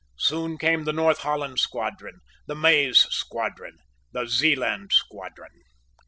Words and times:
Soon 0.17 0.57
came 0.57 0.85
the 0.85 0.93
North 0.93 1.19
Holland 1.19 1.59
squadron, 1.59 2.21
the 2.47 2.55
Maes 2.55 3.01
squadron, 3.13 3.77
the 4.11 4.25
Zealand 4.25 4.91
squadron. 4.91 5.61